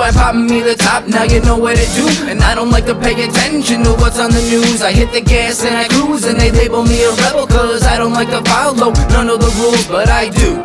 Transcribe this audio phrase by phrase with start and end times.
[0.00, 2.06] I pop me the top, now you know what to do.
[2.28, 4.82] And I don't like to pay attention to what's on the news.
[4.82, 7.98] I hit the gas and I cruise, and they label me a rebel, cause I
[7.98, 10.62] don't like to follow none of the rules, but I do.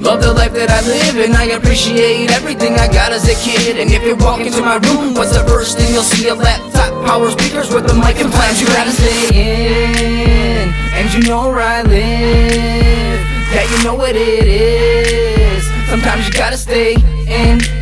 [0.00, 3.78] Love the life that I live and I appreciate everything I got as a kid.
[3.78, 6.28] And if you walk into my room, what's the first thing you'll see?
[6.28, 8.60] A laptop, power speakers with the mic and plans.
[8.60, 13.20] You gotta stay in, and you know where I live.
[13.52, 15.64] Yeah, you know what it is.
[15.88, 16.94] Sometimes you gotta stay
[17.26, 17.75] in.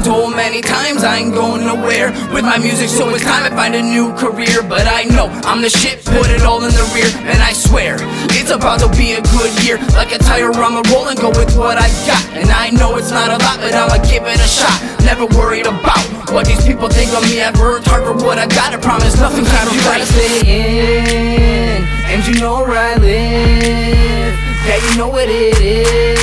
[0.00, 3.54] Been told many times I ain't going nowhere with my music, so it's time to
[3.56, 4.62] find a new career.
[4.62, 7.96] But I know I'm the shit, put it all in the rear, and I swear
[8.36, 9.78] it's about to be a good year.
[9.96, 12.24] Like a tire, I'ma roll and go with what I got.
[12.32, 14.78] And I know it's not a lot, but I'ma give it a shot.
[15.04, 17.42] Never worried about what these people think of me.
[17.42, 18.72] I've worked hard for what I got.
[18.72, 20.04] I promise nothing kind of right.
[20.04, 24.34] Stay in, and you know where I live.
[24.66, 26.19] Yeah, you know what it is.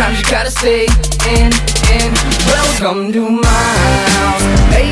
[0.00, 0.84] Sometimes you gotta stay
[1.36, 1.52] in,
[1.92, 2.14] in.
[2.46, 3.66] Welcome to my
[4.16, 4.72] house.
[4.72, 4.89] Baby,